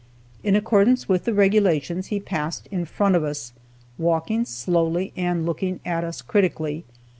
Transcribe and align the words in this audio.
In 0.43 0.55
accordance 0.55 1.07
with 1.07 1.25
the 1.25 1.33
regulations, 1.35 2.07
he 2.07 2.19
passed 2.19 2.67
in 2.71 2.85
front 2.85 3.15
of 3.15 3.23
us, 3.23 3.53
walking 3.99 4.45
slowly 4.45 5.13
and 5.15 5.45
looking 5.45 5.79
at 5.85 6.03
us 6.03 6.23
critically. 6.23 6.85